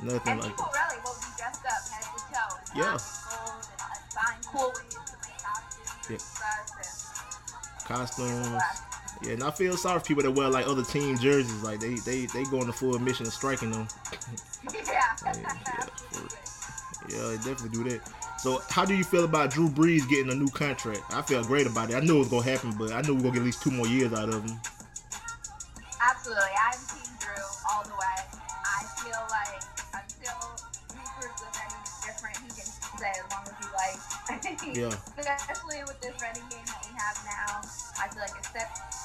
nothing 0.04 0.32
and 0.34 0.42
like 0.42 0.50
people 0.51 0.66
it. 0.66 0.75
really 0.75 1.00
will 1.04 1.16
be 1.24 1.28
dressed 1.40 1.63
up 1.63 1.88
head 1.88 2.04
to 2.04 2.20
toe. 2.36 2.51
Yeah. 2.75 2.98
Gold 3.00 3.63
and 3.63 3.80
uh, 3.80 4.20
find 4.20 4.40
cool 4.46 4.68
ways 4.75 4.92
to 4.92 5.16
make 5.24 5.40
costumes 5.40 6.28
Yeah. 7.88 7.96
Costumes. 7.96 8.91
Yeah, 9.24 9.34
and 9.34 9.44
I 9.44 9.51
feel 9.51 9.78
sorry 9.78 10.00
for 10.00 10.06
people 10.06 10.24
that 10.24 10.32
wear 10.32 10.50
like 10.50 10.68
other 10.68 10.84
team 10.84 11.18
jerseys. 11.18 11.62
Like 11.63 11.80
they 11.80 11.96
they 11.96 12.25
they 12.28 12.44
go 12.46 12.60
on 12.60 12.68
the 12.68 12.74
full 12.74 12.98
mission 13.00 13.28
of 13.28 13.34
striking 13.34 13.72
them. 13.72 13.88
yeah. 14.74 15.16
yeah, 15.25 15.86
Yeah, 17.10 17.28
they 17.30 17.36
definitely 17.38 17.70
do 17.70 17.84
that. 17.90 18.01
So, 18.40 18.60
how 18.70 18.86
do 18.86 18.96
you 18.96 19.04
feel 19.04 19.24
about 19.25 19.51
Drew 19.51 19.70
Brees 19.70 20.10
getting 20.10 20.32
a 20.32 20.36
new 20.36 20.50
contract? 20.50 21.01
I 21.12 21.22
feel 21.22 21.44
great 21.44 21.68
about 21.68 21.92
it. 21.92 21.96
I 21.96 22.00
knew 22.00 22.16
it 22.16 22.20
was 22.20 22.30
gonna 22.30 22.44
happen, 22.44 22.74
but 22.78 22.92
I 22.92 23.01
knew 23.01 23.13
we 23.13 23.22
were 23.22 23.30
gonna 23.30 23.34
get 23.34 23.40
at 23.42 23.46
least 23.46 23.62
two 23.62 23.70
more 23.72 23.86
years 23.88 24.13
out 24.13 24.30
of 24.30 24.42
him. 24.44 24.58
Absolutely. 26.01 26.56
I'm 26.58 26.80
Team 26.90 27.13
Drew 27.22 27.46
all 27.70 27.84
the 27.86 27.94
way. 27.94 28.18
I 28.66 28.82
feel 28.98 29.22
like 29.30 29.62
until 29.94 30.42
he 30.98 31.06
proves 31.22 31.42
that 31.54 31.70
he's 31.70 31.94
different, 32.01 32.38
he 32.42 32.50
can 32.50 32.66
stay 32.66 33.13
as 33.13 33.30
long 33.30 33.46
as 33.46 33.54
he 33.62 33.70
likes. 33.78 34.10
Yeah. 34.74 34.94
Especially 35.18 35.84
with 35.86 36.00
this 36.01 36.16
running 36.22 36.48
game 36.50 36.66
that 36.66 36.82
we 36.82 36.92
have 36.98 37.18
now, 37.25 37.62
I 38.01 38.08
feel 38.10 38.22
like 38.22 38.34
it 38.40 38.48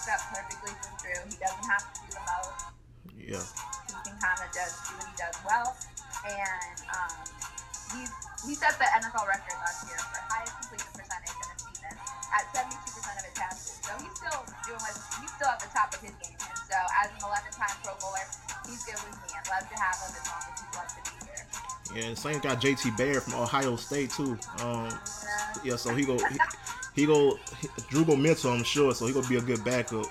up 0.08 0.20
perfectly 0.32 0.72
for 0.82 0.92
Drew. 1.02 1.18
He 1.30 1.36
doesn't 1.38 1.66
have 1.66 1.84
to 1.86 1.94
do 2.02 2.08
the 2.14 2.22
most. 2.25 2.60
Yeah. 3.16 3.44
He 3.90 3.94
can 4.06 4.16
kind 4.22 4.38
of 4.42 4.48
just 4.54 4.75
do 4.86 4.92
what 4.98 5.06
he 5.10 5.16
does 5.18 5.36
well. 5.46 5.68
And 6.26 6.78
um, 6.90 7.14
he's, 7.94 8.10
he 8.46 8.52
set 8.54 8.75
the 8.78 8.88
NFL 8.98 9.26
record 9.26 9.56
last 9.62 9.86
year 9.86 9.98
for 9.98 10.18
highest 10.30 10.54
completion 10.62 10.90
percentage 10.94 11.34
in 11.34 11.48
a 11.50 11.56
season 11.58 11.94
at 12.34 12.44
72% 12.54 12.66
of 12.66 13.25
his 13.26 13.34
passes. 13.38 13.78
So 13.82 13.90
he's 14.02 14.14
still 14.18 14.40
doing 14.66 14.82
what 14.82 14.94
he's 15.22 15.32
still 15.34 15.50
at 15.50 15.60
the 15.62 15.70
top 15.70 15.94
of 15.94 16.00
his 16.02 16.14
game. 16.22 16.34
And 16.38 16.58
so 16.66 16.78
as 17.02 17.08
an 17.14 17.22
11-time 17.22 17.75
Pro 17.82 17.94
Bowler, 18.02 18.26
he's 18.66 18.82
good 18.86 18.98
with 19.06 19.14
me. 19.22 19.30
I'd 19.34 19.46
love 19.50 19.66
to 19.70 19.76
have 19.78 19.96
him 20.02 20.12
as 20.14 20.25
long 20.26 20.42
as 20.50 20.54
he'd 20.58 20.75
love 20.75 20.90
to 20.90 21.00
be 21.06 21.14
here. 21.26 21.44
Yeah, 21.94 22.14
same 22.14 22.38
got 22.42 22.60
JT 22.60 22.96
Barrett 22.98 23.22
from 23.22 23.34
Ohio 23.38 23.76
State 23.76 24.10
too. 24.10 24.38
Um, 24.62 24.90
Yeah. 24.90 25.75
yeah, 25.75 25.76
so 25.76 25.94
he 25.94 26.04
go 26.04 26.18
he, 26.18 26.36
he 26.96 27.06
go 27.06 27.38
Drew 27.88 28.04
go 28.04 28.16
mentor, 28.16 28.50
I'm 28.50 28.64
sure, 28.64 28.94
so 28.94 29.06
he 29.06 29.12
gonna 29.12 29.28
be 29.28 29.36
a 29.36 29.40
good 29.40 29.62
backup. 29.64 30.06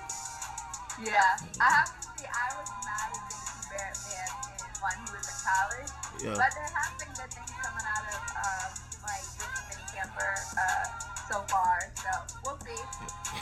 Yeah, 1.02 1.20
I 1.60 1.68
have 1.84 1.92
to 1.92 2.08
say 2.16 2.24
I 2.24 2.46
was 2.56 2.70
mad 2.86 3.12
at 3.12 3.20
JT 3.28 3.68
Barrett 3.68 3.96
fan 4.00 4.30
in 4.56 4.72
when 4.80 4.96
he 5.04 5.08
was 5.12 5.26
in 5.28 5.36
college, 5.44 5.90
Yeah. 6.24 6.38
but 6.40 6.50
there 6.56 6.70
have 6.72 6.92
been 6.96 7.12
good 7.12 7.30
things 7.36 7.52
coming 7.52 7.84
out 7.84 8.04
of 8.08 8.20
um, 8.40 8.70
like 9.04 9.26
Ricky 9.36 9.60
Minicamper 9.68 10.32
uh, 10.56 10.86
so 11.28 11.36
far. 11.52 11.84
So 12.00 12.10
we'll 12.46 12.56
see. 12.64 12.80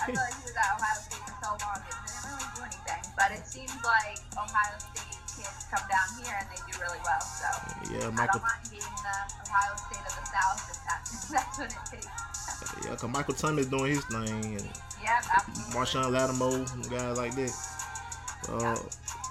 I 0.03 0.11
feel 0.11 0.19
like 0.19 0.35
he 0.41 0.45
was 0.51 0.57
at 0.59 0.67
Ohio 0.75 0.99
State 1.05 1.23
for 1.23 1.37
so 1.39 1.51
long 1.63 1.79
and 1.79 1.95
didn't 2.03 2.25
really 2.27 2.49
do 2.59 2.61
anything, 2.67 3.03
but 3.15 3.29
it 3.31 3.45
seems 3.47 3.77
like 3.87 4.19
Ohio 4.35 4.75
State 4.83 5.15
kids 5.39 5.69
come 5.71 5.85
down 5.87 6.09
here 6.19 6.35
and 6.35 6.47
they 6.51 6.59
do 6.67 6.75
really 6.83 6.99
well. 7.07 7.23
So 7.23 7.47
Yeah, 7.93 8.11
Michael. 8.11 8.43
I 8.43 8.43
don't 8.43 8.43
mind 8.51 8.67
being 8.73 8.83
the 9.05 9.17
Ohio 9.47 9.75
State 9.79 10.03
of 10.11 10.15
the 10.19 10.27
South 10.27 10.59
if 10.75 10.81
that's, 10.83 11.11
if 11.23 11.29
that's 11.39 11.55
what 11.63 11.71
it 11.71 11.85
takes. 11.87 12.34
Yeah, 12.85 12.97
cause 12.97 13.11
Michael 13.11 13.35
Thomas 13.35 13.67
doing 13.67 13.93
his 13.95 14.05
thing 14.07 14.29
and 14.29 14.69
Yep. 15.03 15.23
Marshon 15.77 16.11
Lattimore, 16.11 16.65
guys 16.89 17.19
like 17.19 17.35
that. 17.37 17.53
Uh, 18.49 18.77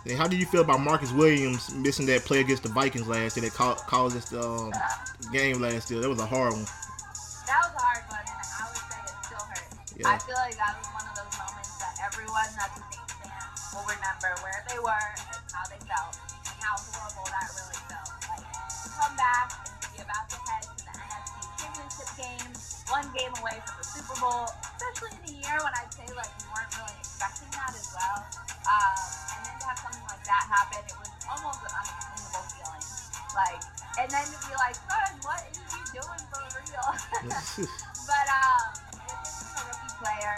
and 0.05 0.17
how 0.17 0.27
do 0.27 0.35
you 0.37 0.45
feel 0.45 0.61
about 0.61 0.81
Marcus 0.81 1.11
Williams 1.13 1.73
missing 1.73 2.05
that 2.07 2.25
play 2.25 2.41
against 2.41 2.63
the 2.63 2.69
Vikings 2.69 3.07
last 3.07 3.37
year 3.37 3.49
that 3.49 3.53
ca- 3.55 3.75
caused 3.89 4.15
this 4.15 4.33
um, 4.33 4.71
game 5.31 5.59
last 5.61 5.89
year? 5.89 6.01
That 6.01 6.09
was 6.09 6.19
a 6.19 6.25
hard 6.25 6.53
one. 6.53 6.65
That 6.65 7.57
was 7.65 7.73
a 7.73 7.81
hard 7.81 8.03
one, 8.09 8.21
and 8.21 8.49
I 8.53 8.69
would 8.69 8.83
say 8.85 9.01
it 9.01 9.17
still 9.25 9.45
hurts. 9.49 9.93
Yeah. 9.97 10.13
I 10.13 10.17
feel 10.21 10.35
like 10.37 10.57
that 10.61 10.77
was 10.77 10.87
one 10.93 11.05
of 11.09 11.15
those 11.17 11.33
moments 11.41 11.73
that 11.81 11.93
everyone 12.05 12.49
that's 12.53 12.77
a 12.77 12.83
Saints 12.93 13.13
fan 13.17 13.33
will 13.73 13.87
remember 13.89 14.29
where 14.45 14.61
they 14.69 14.77
were 14.77 15.09
and 15.25 15.41
how 15.49 15.65
they 15.73 15.81
felt 15.89 16.13
and 16.21 16.57
how 16.61 16.75
horrible 16.77 17.25
that 17.33 17.49
really 17.57 17.79
felt. 17.89 18.13
Like 18.29 18.45
come 18.93 19.15
back 19.17 19.49
one 22.93 23.09
game 23.17 23.33
away 23.41 23.57
from 23.65 23.73
the 23.81 23.87
Super 23.89 24.13
Bowl, 24.21 24.45
especially 24.77 25.17
in 25.17 25.25
a 25.25 25.33
year 25.41 25.57
when 25.65 25.73
I'd 25.73 25.89
say 25.89 26.05
like 26.13 26.29
we 26.37 26.45
weren't 26.53 26.69
really 26.77 26.93
expecting 27.01 27.49
that 27.57 27.73
as 27.73 27.89
well. 27.89 28.21
Um, 28.69 28.97
and 29.33 29.41
then 29.49 29.55
to 29.57 29.65
have 29.65 29.79
something 29.81 30.05
like 30.05 30.21
that 30.29 30.45
happen, 30.45 30.77
it 30.85 30.97
was 31.01 31.09
almost 31.25 31.57
an 31.65 31.73
unexplainable 31.73 32.45
feeling. 32.53 32.85
Like, 33.33 33.61
and 33.97 34.07
then 34.13 34.25
to 34.29 34.37
be 34.45 34.53
like, 34.61 34.77
son, 34.77 35.09
what 35.25 35.41
is 35.49 35.57
he 35.73 35.81
doing 35.89 36.21
for 36.29 36.41
real? 36.53 36.89
But 38.03 38.27
um, 38.29 38.67
him 38.99 39.17
being 39.25 39.47
a 39.57 39.61
rookie 39.63 39.93
player, 39.97 40.35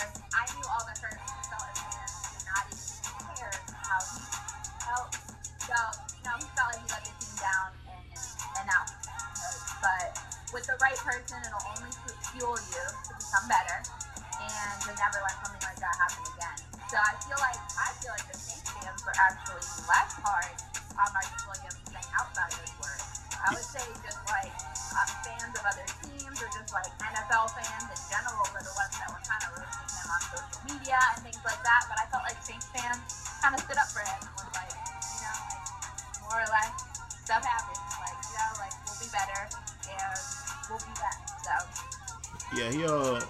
we'll 40.70 40.80
be 40.80 40.94
back. 41.00 41.18
So 41.44 42.58
Yeah, 42.58 42.70
he 42.72 42.86
uh, 42.86 43.22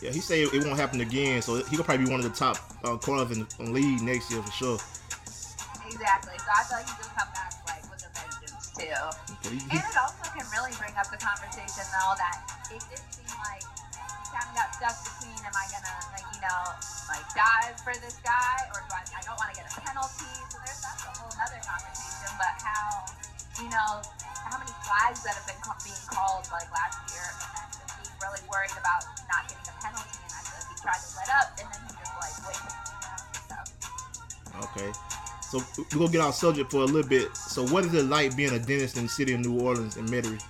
yeah, 0.00 0.10
he 0.12 0.20
said 0.20 0.38
it 0.52 0.64
won't 0.64 0.78
happen 0.78 1.00
again, 1.00 1.42
so 1.42 1.56
he 1.64 1.76
could 1.76 1.84
probably 1.84 2.04
be 2.06 2.10
one 2.10 2.20
of 2.20 2.26
the 2.30 2.36
top 2.36 2.58
uh, 2.84 2.96
corners 2.96 3.30
in 3.36 3.46
the 3.58 3.70
league 3.72 4.00
next 4.02 4.30
year 4.30 4.42
for 4.42 4.50
sure. 4.52 4.78
exactly. 5.88 6.36
So 6.38 6.50
I 6.54 6.62
feel 6.68 6.78
like 6.78 6.86
he 6.86 6.94
will 7.02 7.14
come 7.18 7.30
back 7.34 7.52
like 7.66 7.82
with 7.90 8.02
a 8.06 8.10
vengeance 8.14 8.70
too. 8.76 8.94
He- 9.50 9.66
And 9.74 9.82
it 9.82 9.96
also 9.98 10.24
can 10.36 10.46
really 10.54 10.72
bring 10.78 10.94
up 10.94 11.08
the 11.10 11.18
conversation 11.18 11.84
though 11.90 12.14
that 12.20 12.36
it 12.70 12.82
did 12.92 13.02
seem 13.16 13.30
like 13.42 13.64
he 13.64 14.24
kind 14.30 14.46
of 14.46 14.54
got 14.54 14.68
stuck 14.76 14.96
between 15.02 15.40
am 15.42 15.56
I 15.56 15.66
gonna 15.72 15.96
like 16.14 16.28
you 16.36 16.40
know 16.44 16.62
like 17.10 17.24
dive 17.34 17.74
for 17.82 17.96
this 17.98 18.20
guy 18.22 18.56
or 18.76 18.84
do 18.86 18.92
I, 18.92 19.02
I 19.18 19.20
don't 19.24 19.34
want 19.40 19.50
to 19.50 19.56
get 19.56 19.66
a 19.66 19.74
penalty 19.80 20.28
so 20.52 20.56
there's 20.62 20.78
that's 20.84 21.02
a 21.08 21.12
whole 21.16 21.32
other 21.40 21.58
conversation 21.64 22.30
but 22.36 22.52
how 22.60 23.08
you 23.64 23.68
know 23.72 24.04
how 24.48 24.56
many 24.56 24.72
flags 24.80 25.20
that 25.24 25.36
have 25.36 25.44
been 25.44 25.60
being 25.84 26.04
called 26.08 26.48
like 26.48 26.68
last 26.72 26.96
year 27.12 27.20
and 27.20 27.68
just 27.68 27.92
being 28.00 28.14
really 28.24 28.40
worried 28.48 28.72
about 28.72 29.04
not 29.28 29.44
getting 29.44 29.68
a 29.68 29.76
penalty 29.76 30.16
and 30.24 30.32
I 30.32 30.40
feel 30.40 30.56
like 30.56 30.68
he 30.72 30.76
tried 30.80 31.00
to 31.04 31.10
let 31.20 31.28
up 31.36 31.46
and 31.60 31.66
then 31.68 31.80
he 31.84 31.92
just 32.00 32.12
like 32.16 32.32
so 32.32 33.60
Okay. 34.72 34.90
So 35.48 35.62
we're 35.92 36.00
gonna 36.00 36.12
get 36.12 36.20
our 36.20 36.32
subject 36.32 36.70
for 36.70 36.82
a 36.82 36.84
little 36.84 37.08
bit. 37.08 37.34
So 37.36 37.66
what 37.68 37.84
is 37.84 37.94
it 37.94 38.04
like 38.04 38.36
being 38.36 38.52
a 38.52 38.58
dentist 38.58 38.96
in 38.96 39.04
the 39.04 39.08
city 39.08 39.32
of 39.32 39.40
New 39.40 39.60
Orleans 39.60 39.96
and 39.96 40.08
Metairie? 40.08 40.42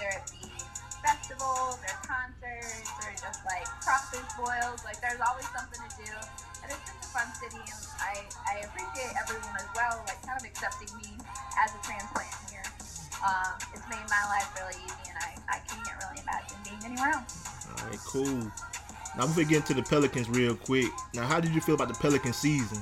Whether 0.00 0.16
it 0.16 0.32
be 0.32 0.48
festivals 1.04 1.76
or 1.76 1.94
concerts 2.04 2.88
or 3.04 3.12
just 3.12 3.44
like 3.44 3.68
crawfish 3.84 4.24
boils. 4.36 4.80
Like 4.84 5.00
there's 5.04 5.20
always 5.20 5.44
something 5.52 5.76
to 5.76 5.90
do, 6.00 6.12
and 6.64 6.72
it's 6.72 6.84
just 6.88 7.04
a 7.04 7.08
fun 7.12 7.28
city. 7.36 7.60
And 7.60 7.82
I 8.00 8.24
I 8.48 8.54
appreciate 8.64 9.12
everyone 9.20 9.56
as 9.60 9.68
well, 9.76 10.00
like 10.08 10.20
kind 10.24 10.40
of 10.40 10.44
accepting 10.48 10.88
me 10.96 11.20
as 11.60 11.68
a 11.76 11.80
transplant 11.84 12.32
here. 12.48 12.64
Um, 13.20 13.52
it's 13.76 13.84
made 13.92 14.06
my 14.08 14.24
life 14.32 14.48
really 14.56 14.76
easy, 14.80 15.04
and 15.12 15.18
I 15.20 15.36
I 15.52 15.58
can't 15.68 15.84
really 15.84 16.24
imagine 16.24 16.56
being 16.64 16.80
anywhere 16.96 17.12
else. 17.20 17.68
All 17.68 17.80
right, 17.84 18.00
cool. 18.08 18.40
Now 19.16 19.28
before 19.28 19.44
we 19.44 19.44
get 19.44 19.68
into 19.68 19.74
the 19.74 19.84
Pelicans 19.84 20.28
real 20.30 20.54
quick. 20.54 20.88
Now, 21.14 21.26
how 21.26 21.40
did 21.40 21.52
you 21.52 21.60
feel 21.60 21.74
about 21.74 21.88
the 21.88 21.98
Pelican 22.00 22.32
season? 22.32 22.78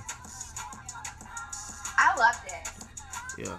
I 1.98 2.14
loved 2.14 2.46
it. 2.46 2.68
Yeah. 3.38 3.58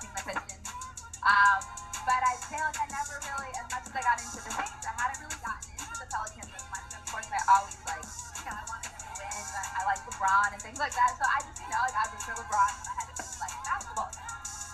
I 0.00 0.08
the 0.08 0.22
Pistons. 0.24 0.66
Um, 1.20 1.60
but 2.08 2.20
I'd 2.24 2.42
say, 2.48 2.56
like, 2.56 2.78
I 2.80 2.86
never 2.88 3.14
really, 3.20 3.50
as 3.60 3.66
much 3.68 3.84
as 3.84 3.92
I 3.92 4.00
got 4.00 4.16
into 4.16 4.40
the 4.40 4.52
Saints, 4.56 4.84
I 4.88 4.92
hadn't 4.96 5.20
really 5.20 5.40
gotten 5.44 5.68
into 5.76 5.96
the 6.00 6.08
Pelicans 6.08 6.52
as 6.56 6.64
much. 6.72 6.84
Of 6.96 7.04
course, 7.12 7.28
I 7.28 7.40
always, 7.52 7.76
like, 7.84 8.06
you 8.40 8.44
know, 8.48 8.56
I 8.56 8.64
wanted 8.64 8.90
to 8.96 9.00
win, 9.20 9.40
but 9.52 9.66
I 9.76 9.80
like 9.84 10.00
LeBron 10.08 10.48
and 10.56 10.60
things 10.64 10.80
like 10.80 10.94
that. 10.96 11.10
So 11.20 11.24
I 11.28 11.38
just, 11.44 11.60
you 11.60 11.68
know, 11.68 11.80
like, 11.84 11.96
I 11.96 12.04
root 12.08 12.22
for 12.24 12.34
LeBron, 12.40 12.72
I 12.72 12.92
had 12.96 13.06
to 13.12 13.14
pick, 13.20 13.36
like, 13.36 13.54
basketball. 13.60 14.10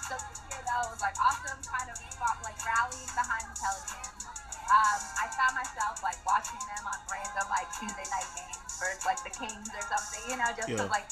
So 0.07 0.15
this 0.31 0.39
year 0.47 0.63
though 0.63 0.87
was 0.87 1.03
like 1.03 1.19
awesome, 1.19 1.59
kind 1.67 1.91
of 1.91 1.99
fought, 2.15 2.39
like 2.47 2.55
rallying 2.63 3.11
behind 3.11 3.43
the 3.51 3.59
Pelicans. 3.59 4.23
Um, 4.71 5.01
I 5.19 5.27
found 5.35 5.59
myself 5.59 5.99
like 6.07 6.15
watching 6.23 6.63
them 6.63 6.87
on 6.87 6.95
random 7.11 7.47
like 7.51 7.67
Tuesday 7.75 8.07
night 8.15 8.31
games 8.39 8.71
versus 8.79 9.03
like 9.03 9.19
the 9.27 9.35
Kings 9.35 9.67
or 9.67 9.83
something, 9.91 10.23
you 10.31 10.39
know, 10.39 10.47
just 10.55 10.71
Yeah. 10.71 10.87
like 10.87 11.11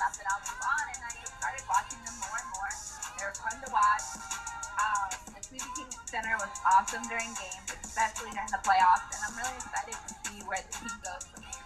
was 6.48 6.60
awesome 6.68 7.02
during 7.08 7.30
games, 7.40 7.68
especially 7.84 8.30
during 8.32 8.50
the 8.52 8.60
playoffs, 8.64 9.08
and 9.12 9.20
I'm 9.28 9.34
really 9.40 9.56
excited 9.56 9.96
to 9.96 10.12
see 10.28 10.38
where 10.44 10.60
the 10.60 10.72
team 10.76 10.94
goes 11.00 11.24
from 11.32 11.40
here. 11.44 11.64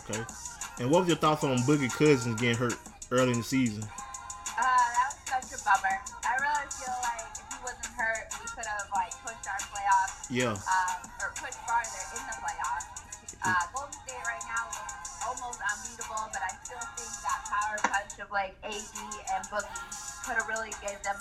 Okay. 0.00 0.22
And 0.80 0.90
what 0.90 1.04
was 1.04 1.08
your 1.08 1.20
thoughts 1.20 1.44
on 1.44 1.56
Boogie 1.68 1.92
Cousins 1.92 2.40
getting 2.40 2.56
hurt 2.56 2.76
early 3.10 3.32
in 3.32 3.38
the 3.40 3.46
season? 3.46 3.82
Uh, 3.84 4.60
that 4.64 5.12
was 5.12 5.20
such 5.28 5.48
a 5.52 5.58
bummer. 5.64 5.96
I 6.24 6.32
really 6.40 6.66
feel 6.72 6.96
like 7.04 7.28
if 7.36 7.44
he 7.52 7.58
wasn't 7.64 7.92
hurt, 7.96 8.24
we 8.40 8.46
could 8.48 8.64
have 8.66 8.88
like 8.96 9.12
pushed 9.24 9.44
our 9.48 9.60
playoffs 9.72 10.26
Yeah. 10.32 10.52
um, 10.56 10.98
or 11.20 11.32
pushed 11.36 11.60
farther 11.68 12.02
in 12.16 12.22
the 12.28 12.36
playoffs. 12.40 12.88
Uh, 13.44 13.52
Golden 13.76 13.92
State 14.04 14.24
right 14.26 14.42
now 14.48 14.64
looks 14.72 15.22
almost 15.22 15.60
unbeatable, 15.60 16.24
but 16.32 16.42
I 16.42 16.50
still 16.64 16.82
think 16.96 17.12
that 17.22 17.40
power 17.46 17.76
punch 17.92 18.16
of 18.18 18.28
like 18.32 18.56
AD 18.64 18.96
and 19.36 19.42
Boogie 19.52 19.80
could 20.26 20.34
have 20.40 20.48
really 20.48 20.72
gave 20.82 20.98
them 21.06 21.14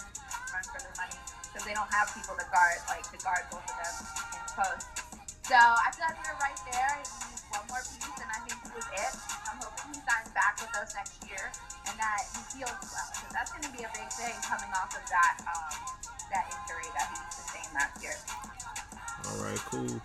they 1.66 1.74
don't 1.74 1.90
have 1.90 2.14
people 2.14 2.38
to 2.38 2.46
guard 2.54 2.78
like 2.88 3.04
to 3.10 3.18
guard 3.26 3.44
both 3.50 3.66
of 3.66 3.76
them 3.76 3.96
in 4.38 4.46
post. 4.54 4.86
So 5.50 5.58
I 5.58 5.90
feel 5.94 6.06
like 6.06 6.18
we 6.22 6.26
were 6.30 6.42
right 6.42 6.62
there. 6.70 6.94
We 7.02 7.34
need 7.34 7.42
one 7.50 7.66
more 7.74 7.82
piece, 7.82 8.18
and 8.22 8.30
I 8.30 8.38
think 8.46 8.58
he 8.62 8.70
was 8.70 8.86
it. 8.86 9.14
I'm 9.50 9.58
hoping 9.58 9.98
he 9.98 10.02
signs 10.06 10.30
back 10.38 10.62
with 10.62 10.74
us 10.78 10.94
next 10.94 11.18
year 11.26 11.50
and 11.90 11.96
that 11.98 12.22
he 12.34 12.58
heals 12.58 12.82
well 12.82 13.10
So 13.14 13.26
that's 13.34 13.52
going 13.52 13.66
to 13.66 13.74
be 13.74 13.84
a 13.84 13.92
big 13.94 14.10
thing 14.14 14.34
coming 14.46 14.70
off 14.74 14.94
of 14.94 15.06
that 15.10 15.42
um, 15.46 15.74
that 16.34 16.46
injury 16.50 16.90
that 16.98 17.10
he 17.14 17.18
sustained 17.34 17.74
last 17.74 17.98
year. 18.02 18.18
All 19.26 19.42
right, 19.42 19.62
cool. 19.70 20.02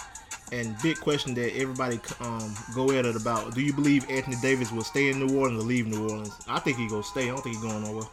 And 0.53 0.75
big 0.83 0.99
question 0.99 1.35
that 1.35 1.55
everybody 1.57 2.01
um 2.21 2.55
go 2.75 2.91
at 2.91 3.05
it 3.07 3.17
about: 3.17 3.55
Do 3.55 3.61
you 3.61 3.73
believe 3.73 4.09
Anthony 4.11 4.37
Davis 4.43 4.73
will 4.73 4.85
stay 4.85 5.11
in 5.11 5.19
New 5.19 5.39
Orleans 5.39 5.63
or 5.63 5.67
leave 5.67 5.87
New 5.87 6.09
Orleans? 6.09 6.35
I 6.49 6.59
think 6.59 6.77
he 6.77 6.89
gonna 6.89 7.03
stay. 7.03 7.25
I 7.25 7.33
don't 7.33 7.43
think 7.43 7.57
he's 7.57 7.65
going 7.65 7.85
nowhere. 7.85 8.09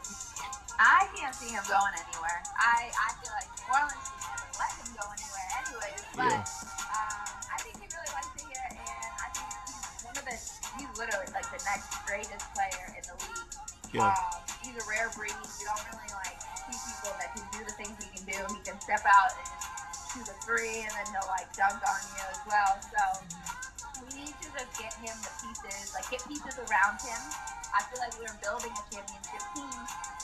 Step 18.87 19.03
out 19.03 19.35
and 19.35 19.51
shoot 20.15 20.27
a 20.31 20.35
three, 20.47 20.79
and 20.87 20.93
then 20.95 21.07
he'll 21.11 21.27
like 21.27 21.51
dunk 21.59 21.75
on 21.83 21.99
you 22.15 22.23
as 22.31 22.39
well. 22.47 22.71
So 22.87 23.03
we 23.99 24.15
need 24.15 24.31
to 24.39 24.47
just 24.55 24.71
get 24.79 24.95
him 25.03 25.11
the 25.19 25.33
pieces, 25.43 25.91
like 25.91 26.07
get 26.07 26.23
pieces 26.23 26.55
around 26.55 26.95
him. 27.03 27.21
I 27.75 27.83
feel 27.91 27.99
like 27.99 28.15
we're 28.15 28.39
building 28.39 28.71
a 28.71 28.83
championship 28.87 29.43
team. 29.51 29.75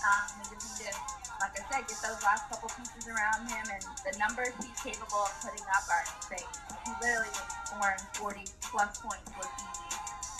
Um, 0.08 0.24
we 0.40 0.56
just 0.56 0.80
need 0.80 0.88
to, 0.88 0.96
like 1.44 1.60
I 1.60 1.64
said, 1.68 1.84
get 1.92 2.00
those 2.08 2.24
last 2.24 2.48
couple 2.48 2.72
pieces 2.72 3.04
around 3.12 3.52
him, 3.52 3.68
and 3.68 3.84
the 4.08 4.16
numbers 4.16 4.56
he's 4.64 4.80
capable 4.80 5.28
of 5.28 5.36
putting 5.44 5.68
up 5.68 5.84
are 5.92 6.08
insane. 6.08 6.48
He 6.88 6.92
literally 7.04 7.36
was 7.36 7.48
scoring 7.68 8.04
40 8.16 8.48
plus 8.64 8.96
points 9.04 9.28
was 9.36 9.52
easy. 9.60 9.92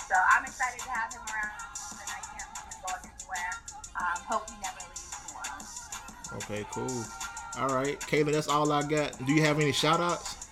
So 0.08 0.16
I'm 0.16 0.48
excited 0.48 0.80
to 0.80 0.92
have 0.96 1.12
him 1.12 1.28
around, 1.28 1.60
and 2.00 2.08
I 2.08 2.24
can't 2.24 2.48
see 2.56 2.72
him 2.72 2.80
going 2.88 3.04
anywhere. 3.04 3.52
Um, 4.00 4.18
hope 4.32 4.48
he 4.48 4.56
never 4.64 4.80
leaves 4.80 5.12
New 5.12 5.36
Orleans. 5.36 5.72
Okay, 6.40 6.64
cool. 6.72 7.23
All 7.54 7.70
right, 7.70 8.00
Caitlin, 8.02 8.34
that's 8.34 8.50
all 8.50 8.72
I 8.72 8.82
got. 8.82 9.14
Do 9.28 9.32
you 9.32 9.46
have 9.46 9.62
any 9.62 9.72
shout 9.72 10.02
outs? 10.02 10.50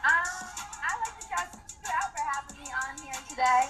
Um, 0.00 0.08
I'd 0.08 0.98
like 1.04 1.20
to 1.20 1.24
shout 1.28 1.52
out 1.52 2.08
for 2.16 2.24
having 2.24 2.56
me 2.64 2.68
on 2.72 2.96
here 3.04 3.20
today. 3.28 3.68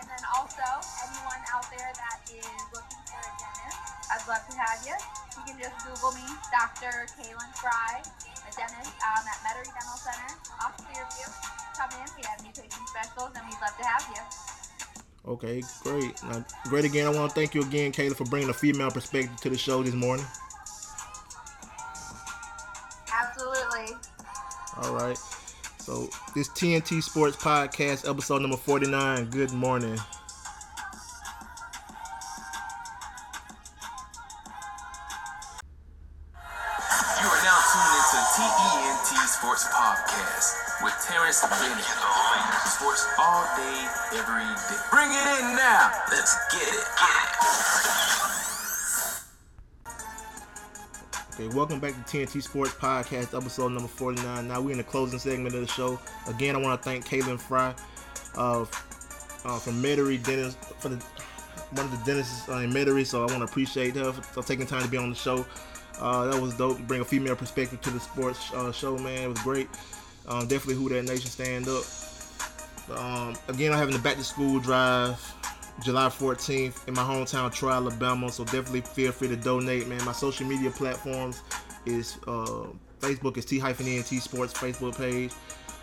And 0.00 0.08
then 0.08 0.22
also, 0.32 0.64
anyone 1.04 1.44
out 1.52 1.68
there 1.68 1.92
that 1.92 2.24
is 2.24 2.40
looking 2.72 3.04
for 3.04 3.20
a 3.20 3.32
dentist, 3.36 3.76
I'd 4.08 4.24
love 4.32 4.40
to 4.48 4.56
have 4.56 4.80
you. 4.80 4.96
You 5.36 5.42
can 5.44 5.56
just 5.60 5.76
Google 5.84 6.16
me, 6.16 6.24
Dr. 6.48 7.04
Kaylin 7.12 7.52
Fry, 7.60 8.00
a 8.00 8.50
dentist 8.56 8.96
um, 9.04 9.20
at 9.28 9.44
Metairie 9.44 9.68
Dental 9.76 10.00
Center 10.00 10.32
off 10.64 10.72
Clearview. 10.88 11.28
Come 11.76 12.00
in, 12.00 12.08
we 12.16 12.24
have 12.24 12.40
new 12.40 12.52
patient 12.56 12.88
specials, 12.88 13.36
and 13.36 13.44
we'd 13.44 13.60
love 13.60 13.76
to 13.76 13.84
have 13.84 14.08
you. 14.08 14.24
Okay, 15.36 15.60
great. 15.84 16.16
Now, 16.24 16.40
great 16.64 16.86
again. 16.86 17.06
I 17.06 17.10
want 17.12 17.28
to 17.28 17.34
thank 17.36 17.52
you 17.52 17.60
again, 17.60 17.92
Caitlin, 17.92 18.16
for 18.16 18.24
bringing 18.24 18.48
a 18.48 18.56
female 18.56 18.90
perspective 18.90 19.36
to 19.44 19.50
the 19.50 19.58
show 19.58 19.82
this 19.82 19.92
morning. 19.92 20.24
All 24.82 24.94
right. 24.94 25.18
So 25.78 26.08
this 26.34 26.48
TNT 26.48 27.02
Sports 27.02 27.36
Podcast, 27.36 28.08
episode 28.08 28.40
number 28.40 28.56
49. 28.56 29.26
Good 29.26 29.52
morning. 29.52 29.92
You 29.92 29.96
are 37.28 37.42
now 37.44 37.60
tuned 37.68 37.92
into 38.08 38.20
TENT 39.04 39.28
Sports 39.28 39.68
Podcast 39.68 40.82
with 40.82 40.96
Terrence 41.06 41.42
Bennett. 41.42 41.84
Sports 42.64 43.06
all 43.18 43.44
day, 43.56 43.86
every 44.16 44.48
day. 44.48 44.80
Bring 44.90 45.10
it 45.12 45.26
in 45.40 45.56
now. 45.56 45.92
Let's 46.10 46.34
get 46.52 46.68
it. 46.72 48.39
Welcome 51.48 51.80
back 51.80 51.94
to 51.94 52.00
TNT 52.00 52.42
Sports 52.42 52.74
Podcast, 52.74 53.34
episode 53.34 53.72
number 53.72 53.88
49. 53.88 54.46
Now 54.46 54.60
we're 54.60 54.72
in 54.72 54.76
the 54.76 54.84
closing 54.84 55.18
segment 55.18 55.54
of 55.54 55.62
the 55.62 55.66
show. 55.66 55.98
Again, 56.28 56.54
I 56.54 56.58
want 56.58 56.80
to 56.80 56.84
thank 56.84 57.06
Caitlin 57.06 57.40
Fry 57.40 57.74
uh, 58.36 58.60
uh, 58.60 58.64
from 59.58 59.82
Metairie 59.82 60.22
Dentist 60.22 60.58
for 60.78 60.90
the 60.90 60.96
one 61.70 61.86
of 61.86 61.92
the 61.92 62.04
dentists 62.04 62.46
uh, 62.50 62.56
in 62.58 62.70
Metairie, 62.70 63.06
so 63.06 63.22
I 63.22 63.26
want 63.26 63.38
to 63.38 63.44
appreciate 63.44 63.96
her 63.96 64.12
for, 64.12 64.20
for 64.20 64.42
taking 64.42 64.66
time 64.66 64.82
to 64.82 64.88
be 64.88 64.98
on 64.98 65.08
the 65.08 65.16
show. 65.16 65.46
Uh, 65.98 66.26
that 66.26 66.40
was 66.40 66.54
dope. 66.58 66.78
Bring 66.80 67.00
a 67.00 67.04
female 67.06 67.36
perspective 67.36 67.80
to 67.80 67.90
the 67.90 68.00
sports 68.00 68.52
uh, 68.52 68.70
show, 68.70 68.98
man. 68.98 69.22
It 69.22 69.28
was 69.28 69.40
great. 69.40 69.68
Um, 70.28 70.46
definitely 70.46 70.74
who 70.74 70.90
that 70.90 71.04
nation 71.04 71.30
stand 71.30 71.66
up. 71.68 71.84
Um, 72.98 73.34
again, 73.48 73.72
I'm 73.72 73.78
having 73.78 73.94
the 73.94 74.02
back 74.02 74.16
to 74.16 74.24
school 74.24 74.60
drive 74.60 75.18
July 75.82 76.08
14th 76.08 76.88
in 76.88 76.94
my 76.94 77.02
hometown, 77.02 77.52
Troy, 77.52 77.70
Alabama. 77.72 78.30
So 78.30 78.44
definitely 78.44 78.82
feel 78.82 79.12
free 79.12 79.28
to 79.28 79.36
donate, 79.36 79.88
man. 79.88 80.04
My 80.04 80.12
social 80.12 80.46
media 80.46 80.70
platforms 80.70 81.42
is 81.86 82.18
uh, 82.26 82.66
Facebook 83.00 83.36
is 83.36 83.44
T-ENT 83.44 84.06
Sports 84.22 84.52
Facebook 84.52 84.96
page. 84.96 85.32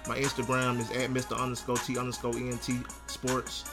My 0.07 0.17
Instagram 0.17 0.79
is 0.79 0.89
at 0.91 1.09
Mr. 1.09 1.37
underscore 1.37 1.77
T 1.77 1.97
underscore 1.97 2.35
ENT 2.35 2.69
Sports. 3.07 3.65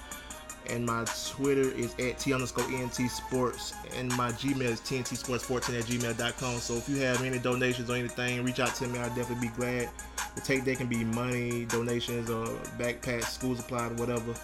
And 0.71 0.87
my 0.87 1.05
Twitter 1.29 1.71
is 1.73 1.95
at 1.99 2.19
T 2.19 2.33
underscore 2.33 2.65
ENT 2.71 2.95
Sports. 3.11 3.75
And 3.97 4.09
my 4.17 4.31
Gmail 4.33 4.63
is 4.63 4.81
TNT 4.81 5.17
Sports 5.17 5.45
14 5.45 5.75
at 5.75 5.85
gmail.com. 5.85 6.59
So 6.59 6.75
if 6.75 6.89
you 6.89 6.97
have 6.99 7.23
any 7.23 7.39
donations 7.39 7.91
or 7.91 7.97
anything, 7.97 8.43
reach 8.45 8.61
out 8.61 8.75
to 8.77 8.89
me. 8.89 8.99
I'd 8.99 9.15
definitely 9.15 9.49
be 9.49 9.55
glad 9.55 9.91
to 10.37 10.43
take. 10.43 10.65
They 10.65 10.75
can 10.75 10.87
be 10.87 11.05
money, 11.05 11.67
donations, 11.67 12.31
or 12.31 12.47
backpacks, 12.79 13.25
school 13.25 13.57
supplies, 13.57 13.93
whatever. 13.93 14.35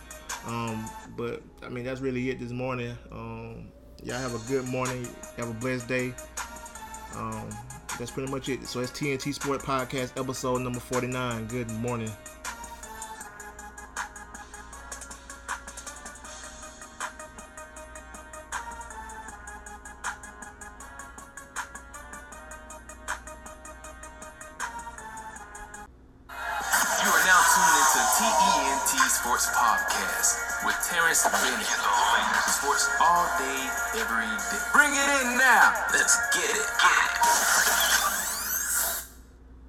Um, 0.47 0.89
but 1.17 1.43
I 1.63 1.69
mean, 1.69 1.85
that's 1.85 2.01
really 2.01 2.31
it 2.31 2.39
this 2.39 2.53
morning. 2.53 2.97
Um, 3.13 3.69
y'all 4.03 4.19
have 4.19 4.35
a 4.35 4.49
good 4.49 4.67
morning. 4.67 5.07
Have 5.37 5.49
a 5.49 5.55
blessed 5.55 5.89
day. 5.89 6.15
Um, 7.17 7.51
that's 7.99 8.11
pretty 8.11 8.31
much 8.31 8.49
it. 8.49 8.67
So 8.67 8.81
it's 8.81 8.91
TNT 8.93 9.35
Sport 9.35 9.61
Podcast, 9.63 10.19
episode 10.19 10.63
number 10.63 10.81
49. 10.81 11.47
Good 11.47 11.71
morning. 11.73 12.11